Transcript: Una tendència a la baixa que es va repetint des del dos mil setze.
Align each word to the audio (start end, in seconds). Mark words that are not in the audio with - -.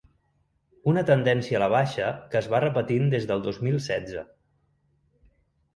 Una 0.91 1.03
tendència 1.09 1.59
a 1.59 1.61
la 1.63 1.69
baixa 1.75 2.07
que 2.33 2.41
es 2.41 2.49
va 2.55 2.63
repetint 2.67 3.13
des 3.13 3.29
del 3.33 3.45
dos 3.51 3.61
mil 3.69 3.79
setze. 3.91 4.27